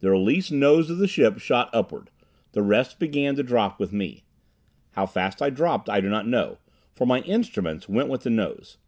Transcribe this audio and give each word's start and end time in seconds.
The 0.00 0.10
released 0.10 0.50
nose 0.50 0.88
of 0.88 0.96
the 0.96 1.06
ship 1.06 1.40
shot 1.40 1.68
upward. 1.74 2.08
The 2.52 2.62
rest 2.62 2.98
began 2.98 3.36
to 3.36 3.42
drop 3.42 3.78
with 3.78 3.92
me. 3.92 4.24
How 4.92 5.04
fast 5.04 5.42
I 5.42 5.50
dropped 5.50 5.90
I 5.90 6.00
do 6.00 6.08
not 6.08 6.26
know, 6.26 6.56
for 6.94 7.04
my 7.06 7.20
instruments 7.20 7.86
went 7.86 8.08
with 8.08 8.22
the 8.22 8.30
nose. 8.30 8.78